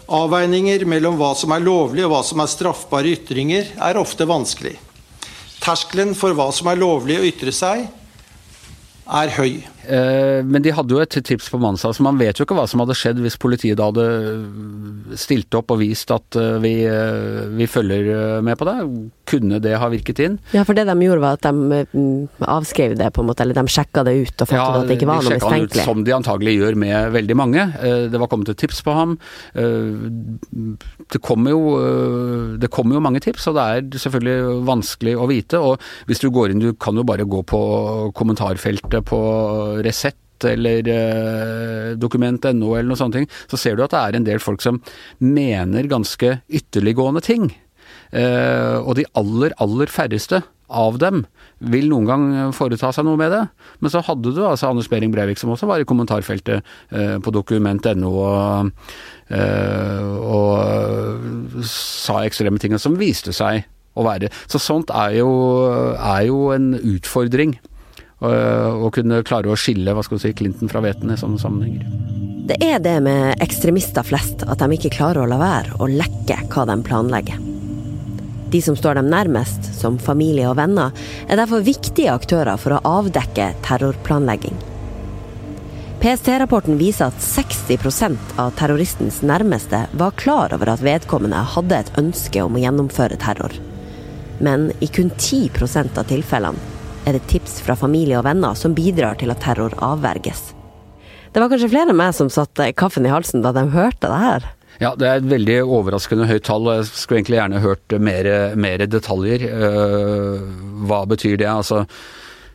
Avveininger 0.05 0.83
mellom 0.85 1.15
hva 1.17 1.31
som 1.37 1.53
er 1.55 1.63
lovlig 1.63 2.03
og 2.05 2.11
hva 2.11 2.23
som 2.27 2.43
er 2.43 2.51
straffbare 2.51 3.15
ytringer, 3.15 3.71
er 3.79 3.97
ofte 3.97 4.27
vanskelig. 4.29 4.75
Terskelen 5.63 6.11
for 6.17 6.35
hva 6.37 6.51
som 6.53 6.67
er 6.69 6.81
lovlig 6.81 7.17
å 7.17 7.25
ytre 7.25 7.55
seg, 7.55 7.87
er 9.05 9.33
høy. 9.39 9.63
Eh, 9.85 10.41
men 10.45 10.63
de 10.65 10.73
hadde 10.73 10.95
jo 10.95 11.01
et 11.01 11.17
tips 11.25 11.49
på 11.53 11.59
Mansa, 11.61 11.91
så 11.93 12.03
man 12.05 12.17
vet 12.19 12.39
jo 12.39 12.45
ikke 12.45 12.57
hva 12.57 12.65
som 12.69 12.81
hadde 12.83 12.97
skjedd 12.97 13.21
hvis 13.23 13.37
politiet 13.41 13.77
da 13.79 13.89
hadde 13.91 15.17
stilt 15.19 15.53
opp 15.57 15.73
og 15.73 15.81
vist 15.81 16.11
at 16.13 16.37
eh, 16.39 16.57
vi, 16.63 16.73
eh, 16.89 17.45
vi 17.55 17.67
følger 17.69 18.41
med 18.45 18.57
på 18.59 18.67
det. 18.69 18.75
Kunne 19.29 19.59
det 19.63 19.75
ha 19.81 19.89
virket 19.89 20.21
inn? 20.21 20.37
Ja, 20.53 20.65
for 20.67 20.77
det 20.77 20.87
de 20.89 20.95
gjorde 21.01 21.23
var 21.23 21.39
at 21.39 21.45
de 21.45 22.07
avskrev 22.45 22.95
det, 22.99 23.11
på 23.15 23.23
en 23.23 23.29
måte, 23.29 23.45
eller 23.45 23.57
de 23.57 23.65
sjekka 23.71 24.05
det 24.07 24.15
ut 24.19 24.45
og 24.45 24.51
fant 24.51 24.59
ja, 24.59 24.67
at 24.81 24.89
det 24.89 24.97
ikke 24.99 25.09
var 25.09 25.21
noe 25.21 25.35
mistenkelig. 25.35 25.45
Ja, 25.45 25.61
de 25.61 25.69
sjekka 25.69 25.85
ut 25.85 25.89
som 25.91 26.05
de 26.05 26.15
antagelig 26.15 26.55
gjør 26.57 26.79
med 26.85 27.15
veldig 27.15 27.37
mange. 27.37 27.67
Det 28.11 28.21
var 28.21 28.31
kommet 28.31 28.51
et 28.53 28.61
tips 28.61 28.81
på 28.85 28.93
ham. 28.95 29.15
Det 29.55 31.21
kommer 31.25 31.55
jo, 31.55 31.61
det 32.61 32.69
kommer 32.73 32.97
jo 32.97 33.03
mange 33.03 33.21
tips, 33.25 33.49
og 33.49 33.57
det 33.57 33.65
er 33.65 34.03
selvfølgelig 34.05 34.61
vanskelig 34.69 35.15
å 35.17 35.29
vite. 35.29 35.61
Og 35.61 35.81
hvis 36.09 36.21
du 36.21 36.29
går 36.33 36.53
inn, 36.53 36.61
du 36.61 36.73
kan 36.77 36.97
jo 36.97 37.05
bare 37.07 37.25
gå 37.25 37.41
på 37.49 37.61
kommentarfeltet 38.17 39.09
på 39.09 39.21
Resett 39.83 40.19
eller 40.43 40.87
eh, 40.91 41.91
dokument.no 41.99 42.73
eller 42.75 42.89
noe 42.89 42.99
sånt, 42.99 43.15
så 43.47 43.59
ser 43.59 43.77
du 43.77 43.85
at 43.85 43.93
det 43.93 44.01
er 44.01 44.17
en 44.17 44.27
del 44.27 44.41
folk 44.43 44.63
som 44.63 44.81
mener 45.23 45.87
ganske 45.91 46.39
ytterliggående 46.49 47.23
ting. 47.23 47.47
Eh, 48.11 48.75
og 48.81 48.95
de 48.99 49.07
aller, 49.17 49.55
aller 49.63 49.91
færreste 49.91 50.41
av 50.65 50.97
dem 50.97 51.23
vil 51.61 51.87
noen 51.91 52.07
gang 52.09 52.23
foreta 52.57 52.89
seg 52.93 53.05
noe 53.05 53.19
med 53.19 53.31
det. 53.33 53.43
Men 53.83 53.93
så 53.93 54.01
hadde 54.05 54.33
du 54.33 54.41
altså 54.43 54.71
Anders 54.71 54.89
Behring 54.91 55.13
Breivik 55.13 55.39
som 55.39 55.53
også 55.53 55.69
var 55.69 55.81
i 55.81 55.87
kommentarfeltet 55.87 56.65
eh, 56.91 57.15
på 57.21 57.33
dokument.no 57.35 58.11
og, 58.15 58.73
og 60.25 61.63
sa 61.69 62.19
ekstreme 62.25 62.61
ting 62.61 62.75
som 62.81 62.97
viste 62.99 63.33
seg 63.33 63.63
å 63.95 64.03
være 64.03 64.27
Så 64.51 64.59
sånt 64.59 64.91
er 64.91 65.21
jo, 65.21 65.29
er 65.95 66.25
jo 66.27 66.49
en 66.55 66.73
utfordring. 66.75 67.55
Å 68.23 68.89
kunne 68.95 69.23
klare 69.27 69.51
å 69.51 69.57
skille 69.59 69.91
hva 69.91 70.03
skal 70.05 70.17
du 70.19 70.23
si, 70.23 70.33
Clinton 70.37 70.71
fra 70.71 70.81
Veten 70.85 71.11
i 71.11 71.17
sånne 71.19 71.39
sammenhenger. 71.41 71.87
Det 72.45 72.59
er 72.63 72.79
det 72.79 72.99
med 73.03 73.41
ekstremister 73.41 74.05
flest, 74.05 74.45
at 74.45 74.61
de 74.61 74.77
ikke 74.77 74.93
klarer 74.93 75.23
å 75.23 75.29
la 75.29 75.39
være 75.41 75.79
å 75.81 75.89
lekke 75.89 76.37
hva 76.53 76.65
de 76.69 76.77
planlegger. 76.85 77.41
De 78.53 78.61
som 78.61 78.77
står 78.77 78.99
dem 78.99 79.09
nærmest, 79.11 79.65
som 79.75 79.97
familie 79.99 80.47
og 80.47 80.59
venner, 80.59 80.93
er 81.27 81.41
derfor 81.41 81.65
viktige 81.65 82.13
aktører 82.13 82.61
for 82.61 82.77
å 82.77 82.83
avdekke 83.01 83.49
terrorplanlegging. 83.65 84.55
PST-rapporten 85.99 86.77
viser 86.77 87.09
at 87.09 87.19
60% 87.23 88.37
av 88.39 88.53
terroristens 88.59 89.23
nærmeste 89.25 89.87
var 89.97 90.13
klar 90.21 90.53
over 90.53 90.69
at 90.75 90.85
vedkommende 90.85 91.41
hadde 91.55 91.81
et 91.81 91.91
ønske 91.99 92.45
om 92.45 92.55
å 92.55 92.61
gjennomføre 92.61 93.17
terror. 93.19 93.57
Men 94.37 94.69
i 94.85 94.87
kun 94.91 95.09
10% 95.17 95.97
av 95.97 96.07
tilfellene 96.11 96.74
er 97.05 97.15
det 97.15 97.25
tips 97.29 97.59
fra 97.65 97.77
familie 97.77 98.17
og 98.19 98.25
venner 98.25 98.57
som 98.57 98.73
bidrar 98.77 99.17
til 99.21 99.33
at 99.33 99.41
terror 99.43 99.73
avverges. 99.85 100.51
Det 101.33 101.41
var 101.41 101.51
kanskje 101.51 101.69
flere 101.69 101.91
enn 101.91 101.99
meg 101.99 102.13
som 102.17 102.31
satte 102.31 102.71
kaffen 102.79 103.05
i 103.05 103.11
halsen 103.13 103.43
da 103.43 103.51
de 103.55 103.65
hørte 103.73 104.09
det 104.09 104.19
her? 104.21 104.45
Ja, 104.81 104.91
det 104.99 105.07
er 105.07 105.21
et 105.21 105.29
veldig 105.31 105.57
overraskende 105.71 106.27
høyt 106.27 106.45
tall. 106.47 106.67
Jeg 106.79 106.87
skulle 106.89 107.21
egentlig 107.21 107.39
gjerne 107.39 107.63
hørt 107.63 107.95
mer, 108.03 108.29
mer 108.59 108.83
detaljer. 108.91 109.45
Eh, 109.47 110.45
hva 110.87 111.05
betyr 111.07 111.37
det? 111.39 111.47
Altså, 111.47 111.85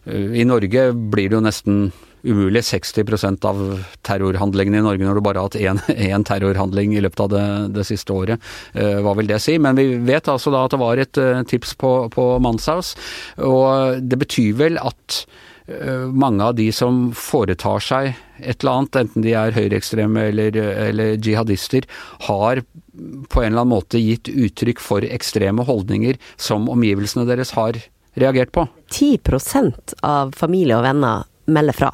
eh, 0.04 0.40
i 0.42 0.45
Norge 0.49 0.90
blir 0.92 1.30
det 1.30 1.38
jo 1.38 1.45
nesten 1.47 1.78
umulig 2.23 2.62
60% 2.67 3.45
av 3.49 3.61
terrorhandlingene 4.07 4.81
i 4.81 4.85
Norge 4.85 5.07
når 5.07 5.19
du 5.19 5.25
bare 5.25 5.43
har 5.43 5.50
hatt 5.50 5.91
én 6.11 6.27
terrorhandling 6.27 6.97
i 6.97 7.05
løpet 7.05 7.25
av 7.27 7.31
det, 7.35 7.45
det, 7.77 7.87
siste 7.89 8.15
året. 8.15 8.50
Eh, 8.75 8.99
hva 9.05 9.15
vil 9.19 9.31
det 9.31 9.41
si? 9.43 9.59
Men 9.62 9.79
vi 9.79 9.95
vet 10.07 10.29
altså 10.31 10.53
da 10.55 10.65
at 10.67 10.75
det 10.75 10.83
var 10.83 11.00
et 11.00 11.21
uh, 11.21 11.43
tips 11.49 11.77
på, 11.81 11.93
på 12.15 12.27
Manshaus, 12.43 12.95
og 13.45 14.03
det 14.03 14.19
betyr 14.21 14.59
vel 14.61 14.81
at 14.81 15.23
uh, 15.71 16.09
mange 16.11 16.45
av 16.45 16.59
de 16.59 16.69
som 16.75 17.09
foretar 17.17 17.85
seg 17.85 18.12
et 18.41 18.61
eller 18.62 18.81
annet, 18.81 19.00
enten 19.05 19.25
de 19.25 19.35
er 19.37 19.57
høyreekstreme 19.57 20.29
eller, 20.31 20.57
eller 20.89 21.17
jihadister, 21.17 21.89
har 22.29 22.62
på 22.62 23.43
en 23.43 23.53
eller 23.53 23.62
annen 23.62 23.73
måte 23.73 24.00
gitt 24.00 24.29
uttrykk 24.29 24.81
for 24.83 25.05
ekstreme 25.07 25.65
holdninger 25.69 26.19
som 26.41 26.69
omgivelsene 26.73 27.27
deres 27.29 27.55
har 27.57 27.79
reagert 28.21 28.53
på. 28.53 28.67
10% 28.91 29.95
av 30.07 30.33
familie 30.37 30.79
og 30.79 30.85
venner 30.85 31.29
melder 31.50 31.77
fra. 31.77 31.91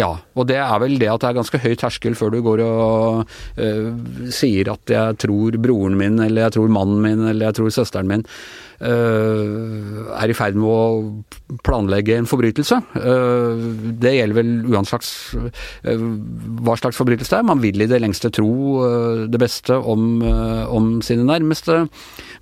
Ja, 0.00 0.14
og 0.38 0.46
det 0.48 0.56
er 0.62 0.78
vel 0.80 0.94
det 1.00 1.08
at 1.12 1.20
det 1.22 1.28
er 1.28 1.36
ganske 1.36 1.58
høy 1.60 1.74
terskel 1.78 2.14
før 2.18 2.30
du 2.32 2.40
går 2.44 2.58
og 2.64 3.24
uh, 3.60 3.88
sier 4.32 4.70
at 4.72 4.90
jeg 4.90 5.16
tror 5.26 5.50
broren 5.60 5.96
min, 6.00 6.18
eller 6.24 6.42
jeg 6.46 6.52
tror 6.56 6.68
mannen 6.72 7.00
min, 7.04 7.20
eller 7.28 7.46
jeg 7.48 7.54
tror 7.58 7.70
søsteren 7.74 8.08
min 8.08 8.22
uh, 8.24 8.26
er 10.16 10.28
i 10.30 10.34
ferd 10.36 10.54
med 10.58 10.68
å 10.70 10.82
planlegge 11.66 12.16
en 12.16 12.30
forbrytelse. 12.30 12.76
Uh, 12.96 13.54
det 14.00 14.12
gjelder 14.16 14.36
vel 14.40 14.50
uansett 14.70 15.04
hva 15.84 16.74
slags 16.78 16.98
forbrytelse 16.98 17.32
det 17.34 17.40
er. 17.40 17.50
Man 17.50 17.64
vil 17.64 17.78
i 17.82 17.90
det 17.90 18.02
lengste 18.02 18.28
tro 18.34 18.52
det 19.30 19.40
beste 19.40 19.74
om, 19.74 20.22
om, 20.22 21.02
sine 21.04 21.24
nærmeste. 21.28 21.74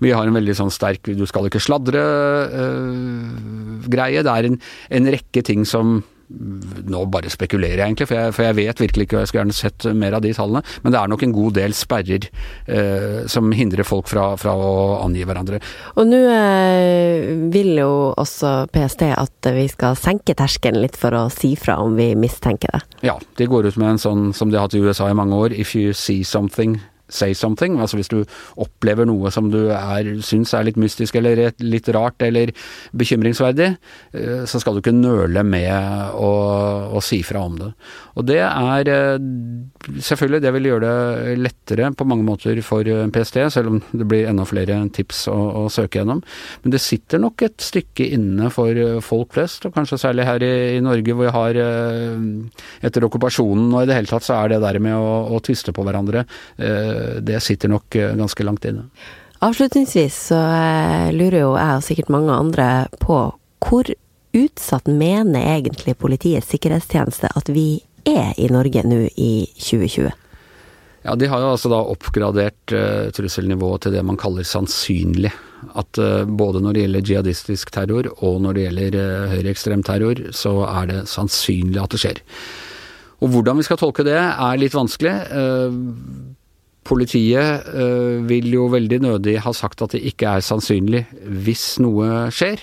Vi 0.05 0.11
har 0.15 0.25
en 0.27 0.38
veldig 0.38 0.55
sånn 0.61 0.75
sterk 0.75 1.03
'du 1.09 1.27
skal 1.27 1.47
ikke 1.49 1.65
sladre'-greie. 1.65 4.23
det 4.23 4.33
er 4.33 4.45
en, 4.47 4.61
en 4.99 5.07
rekke 5.17 5.41
ting 5.43 5.62
som 5.67 5.87
nå 6.29 7.05
bare 7.09 7.31
spekulerer 7.33 7.81
jeg 7.81 7.87
egentlig, 7.87 8.09
for 8.11 8.19
jeg, 8.19 8.35
for 8.37 8.45
jeg, 8.45 8.57
vet 8.59 8.83
virkelig 8.83 9.07
ikke, 9.07 9.17
og 9.17 9.23
jeg 9.23 9.31
skulle 9.31 9.43
gjerne 9.45 9.57
sett 9.57 9.87
mer 9.97 10.17
av 10.19 10.25
de 10.25 10.33
tallene, 10.37 10.63
men 10.85 10.95
det 10.95 11.01
er 11.01 11.13
nok 11.13 11.25
en 11.25 11.35
god 11.37 11.57
del 11.57 11.77
sperrer 11.77 12.29
eh, 12.69 13.23
som 13.31 13.49
hindrer 13.57 13.89
folk 13.89 14.11
fra, 14.11 14.27
fra, 14.41 14.53
å 14.53 14.99
angi 15.07 15.25
hverandre. 15.29 15.63
Og 15.97 16.11
nå 16.11 16.21
eh, 16.35 17.33
vil 17.55 17.73
jo 17.81 17.93
også 18.13 18.53
PST 18.75 19.07
at 19.15 19.51
vi 19.57 19.65
skal 19.73 19.97
senke 19.99 20.37
terskelen 20.39 20.85
litt 20.85 20.99
for 21.01 21.17
å 21.17 21.25
si 21.33 21.55
fra 21.57 21.79
om 21.85 21.97
vi 21.99 22.13
mistenker 22.19 22.77
det. 22.77 22.85
Ja, 23.09 23.17
de 23.41 23.49
går 23.49 23.71
ut 23.71 23.81
med 23.81 23.97
en 23.97 24.03
sånn 24.03 24.29
som 24.37 24.53
de 24.53 24.61
har 24.61 24.69
hatt 24.69 24.77
i 24.77 24.85
USA 24.85 25.09
i 25.09 25.17
mange 25.17 25.39
år, 25.39 25.57
if 25.57 25.75
you 25.79 25.97
see 25.97 26.21
something 26.27 26.77
say 27.09 27.35
something. 27.35 27.79
Altså 27.81 27.99
hvis 27.99 28.11
du 28.12 28.23
opplever 28.61 29.09
noe 29.09 29.33
som 29.35 29.50
du 29.53 29.61
er, 29.73 30.11
syns 30.25 30.55
er 30.55 30.69
litt 30.69 30.81
mystisk 30.81 31.19
eller 31.19 31.50
litt 31.65 31.88
rart 31.95 32.23
eller 32.25 32.53
bekymringsverdig, 32.99 33.71
eh, 34.15 34.45
så 34.49 34.61
skal 34.61 34.77
du 34.77 34.83
ikke 34.83 34.97
nøle 34.97 35.45
med 35.47 35.73
å, 36.15 36.31
å 36.99 37.05
si 37.05 37.21
fra 37.26 37.43
om 37.47 37.57
det. 37.61 37.71
Og 38.19 38.26
det 38.28 38.40
er 38.45 38.90
eh, 38.93 39.28
selvfølgelig, 40.09 40.43
det 40.45 40.52
vil 40.57 40.69
gjøre 40.71 40.93
det 40.93 41.37
lettere 41.40 41.90
på 41.97 42.07
mange 42.09 42.26
måter 42.26 42.61
for 42.67 42.87
eh, 42.88 43.07
PST, 43.14 43.40
selv 43.55 43.73
om 43.73 43.81
det 43.93 44.09
blir 44.09 44.28
enda 44.31 44.47
flere 44.49 44.81
tips 44.95 45.26
å, 45.33 45.38
å 45.62 45.64
søke 45.73 46.02
gjennom. 46.02 46.23
Men 46.64 46.75
det 46.75 46.83
sitter 46.85 47.23
nok 47.23 47.47
et 47.47 47.59
stykke 47.62 48.09
inne 48.19 48.52
for 48.55 49.00
folk 49.05 49.35
flest, 49.37 49.67
og 49.69 49.76
kanskje 49.76 50.00
særlig 50.00 50.28
her 50.28 50.45
i, 50.45 50.52
i 50.76 50.85
Norge 50.85 51.14
hvor 51.14 51.26
vi 51.28 51.35
har 51.35 51.57
etter 52.85 53.05
okkupasjonen 53.07 53.73
og 53.73 53.83
i 53.83 53.88
det 53.88 53.97
hele 53.97 54.11
tatt 54.11 54.26
så 54.26 54.37
er 54.38 54.52
det 54.52 54.61
der 54.62 54.78
med 54.83 54.95
å, 54.95 55.35
å 55.35 55.40
tyste 55.45 55.75
på 55.75 55.83
hverandre 55.87 56.23
det 57.28 57.40
sitter 57.45 57.73
nok 57.73 57.97
eh, 57.97 58.14
ganske 58.17 58.45
langt 58.45 58.64
inne. 58.64 58.88
Avslutningsvis 59.45 60.19
så 60.33 60.40
eh, 60.40 61.09
lurer 61.14 61.43
jo 61.45 61.55
jeg 61.55 61.78
og 61.78 61.87
sikkert 61.87 62.12
mange 62.12 62.35
andre 62.35 62.69
på 63.02 63.21
hvor 63.64 63.90
utsatt 64.37 64.89
mener 64.91 65.47
egentlig 65.57 65.97
Politiets 65.99 66.51
sikkerhetstjeneste 66.53 67.31
at 67.37 67.51
vi 67.53 67.81
er 68.09 68.35
i 68.41 68.49
Norge 68.53 68.85
nå 68.87 69.05
i 69.17 69.33
2020? 69.57 70.13
Ja, 71.07 71.15
De 71.17 71.29
har 71.31 71.41
jo 71.41 71.53
altså 71.55 71.71
da 71.73 71.81
oppgradert 71.89 72.75
uh, 72.75 73.09
trusselnivået 73.15 73.87
til 73.87 73.95
det 73.97 74.05
man 74.05 74.19
kaller 74.21 74.47
sannsynlig. 74.47 75.33
At 75.79 76.01
uh, 76.03 76.25
både 76.27 76.63
når 76.63 76.75
det 76.75 76.83
gjelder 76.85 77.13
jihadistisk 77.13 77.71
terror 77.75 78.11
og 78.19 78.41
når 78.45 78.57
det 78.57 78.65
gjelder 78.67 78.99
uh, 78.99 79.29
høyreekstrem 79.33 79.85
terror, 79.87 80.25
så 80.37 80.57
er 80.69 80.91
det 80.91 81.05
sannsynlig 81.11 81.81
at 81.83 81.95
det 81.95 82.03
skjer. 82.03 82.23
Og 83.25 83.33
hvordan 83.35 83.59
vi 83.59 83.67
skal 83.67 83.81
tolke 83.81 84.05
det 84.07 84.19
er 84.19 84.61
litt 84.61 84.77
vanskelig. 84.77 85.15
Uh, 85.33 86.27
Politiet 86.89 87.67
vil 88.25 88.47
jo 88.49 88.63
veldig 88.73 88.99
nødig 89.05 89.35
ha 89.45 89.51
sagt 89.53 89.83
at 89.85 89.93
det 89.93 89.99
ikke 90.09 90.31
er 90.39 90.45
sannsynlig 90.47 91.03
hvis 91.45 91.75
noe 91.85 92.31
skjer. 92.33 92.63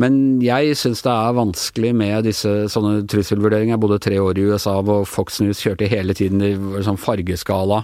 Men 0.00 0.14
jeg 0.40 0.76
syns 0.80 1.02
det 1.04 1.12
er 1.12 1.36
vanskelig 1.36 1.90
med 1.96 2.24
disse 2.28 2.50
sånne 2.72 3.04
trusselvurderinger. 3.10 3.74
Jeg 3.76 3.82
bodde 3.82 4.00
tre 4.00 4.20
år 4.22 4.38
i 4.40 4.46
USA 4.48 4.78
hvor 4.84 5.04
Fox 5.08 5.42
News 5.44 5.60
kjørte 5.60 5.90
hele 5.90 6.16
tiden 6.16 6.40
i 6.44 6.54
sånn 6.86 7.00
fargeskala. 7.00 7.82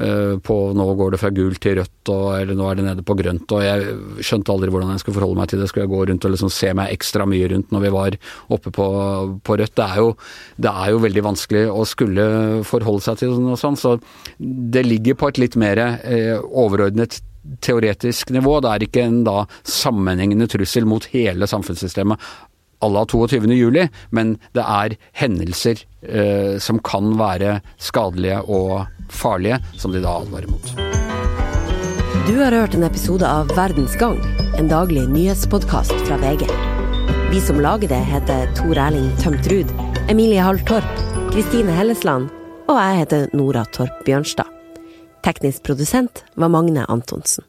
Eh, 0.00 0.38
på 0.40 0.56
nå 0.72 0.86
går 0.96 1.12
det 1.12 1.20
fra 1.20 1.32
gult 1.34 1.60
til 1.60 1.76
rødt, 1.76 2.12
og, 2.12 2.26
eller 2.38 2.56
nå 2.56 2.68
er 2.70 2.78
det 2.78 2.86
nede 2.86 3.04
på 3.04 3.16
grønt. 3.18 3.52
og 3.52 3.64
Jeg 3.64 4.24
skjønte 4.24 4.54
aldri 4.54 4.72
hvordan 4.72 4.94
jeg 4.94 5.02
skulle 5.02 5.18
forholde 5.18 5.40
meg 5.42 5.50
til 5.52 5.60
det. 5.60 5.68
Skulle 5.68 5.84
jeg 5.84 5.92
gå 5.92 6.02
rundt 6.08 6.26
og 6.26 6.34
liksom 6.34 6.52
se 6.54 6.72
meg 6.78 6.94
ekstra 6.94 7.26
mye 7.28 7.50
rundt 7.52 7.74
når 7.74 7.84
vi 7.84 7.94
var 7.98 8.18
oppe 8.56 8.72
på, 8.72 8.86
på 9.44 9.58
rødt? 9.60 9.76
Det 9.76 9.88
er, 9.88 10.00
jo, 10.00 10.14
det 10.56 10.72
er, 10.72 10.92
jo, 10.94 11.02
veldig 11.04 11.26
vanskelig 11.28 11.64
å 11.68 11.88
skulle 11.88 12.28
forholde 12.68 13.04
seg 13.04 13.20
til 13.20 13.36
noe 13.42 13.60
sånt. 13.60 13.82
Så 13.82 13.98
det 14.38 14.86
ligger 14.88 15.18
på 15.20 15.28
et 15.28 15.42
litt 15.42 15.60
mer 15.60 15.82
eh, 15.84 16.38
overordnet 16.40 17.20
teoretisk 17.64 18.30
nivå. 18.34 18.58
Det 18.60 18.70
er 18.70 18.86
ikke 18.86 19.04
en 19.06 19.22
da 19.26 19.44
sammenhengende 19.62 20.48
trussel 20.50 20.88
mot 20.88 21.06
hele 21.14 21.48
samfunnssystemet 21.50 22.30
à 22.80 22.88
la 22.88 23.02
22.07, 23.04 23.88
men 24.16 24.38
det 24.56 24.64
er 24.64 24.94
hendelser 25.20 25.82
eh, 26.00 26.56
som 26.64 26.78
kan 26.80 27.12
være 27.20 27.58
skadelige 27.76 28.38
og 28.48 28.86
farlige, 29.12 29.60
som 29.76 29.92
de 29.92 30.00
da 30.00 30.14
advarer 30.22 30.48
mot. 30.48 30.72
Du 32.24 32.38
har 32.40 32.56
hørt 32.56 32.74
en 32.78 32.86
episode 32.88 33.28
av 33.28 33.52
Verdens 33.52 33.98
gang, 34.00 34.16
en 34.56 34.72
daglig 34.72 35.04
nyhetspodkast 35.12 35.92
fra 36.08 36.16
VG. 36.24 36.48
Vi 37.30 37.44
som 37.44 37.60
lager 37.60 37.92
det, 37.92 38.00
heter 38.08 38.48
Tor 38.56 38.80
Erling 38.80 39.12
Tømt 39.20 39.52
Ruud, 39.52 39.76
Emilie 40.08 40.40
Hall 40.40 40.64
Torp, 40.64 41.04
Kristine 41.34 41.76
Hellesland 41.76 42.32
og 42.70 42.78
jeg 42.78 42.98
heter 43.02 43.28
Nora 43.34 43.64
Torp 43.74 44.04
Bjørnstad. 44.06 44.59
Teknisk 45.22 45.62
produsent 45.62 46.24
var 46.34 46.48
Magne 46.48 46.84
Antonsen. 46.88 47.44